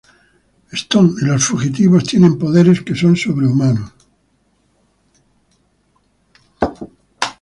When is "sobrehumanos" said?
3.15-3.93